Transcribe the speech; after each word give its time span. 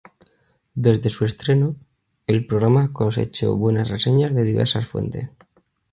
Desde 0.73 1.11
su 1.11 1.25
estreno, 1.25 1.75
el 2.25 2.47
programa 2.47 2.91
cosechó 2.91 3.55
buenas 3.55 3.87
reseñas 3.89 4.33
de 4.33 4.41
diversas 4.41 4.87
fuentes. 4.87 5.29